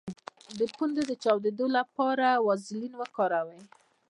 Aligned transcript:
د 0.59 0.61
پوندو 0.75 1.01
د 1.07 1.11
چاودیدو 1.23 1.65
لپاره 1.77 2.27
ویزلین 2.47 2.93
وکاروئ 2.97 3.61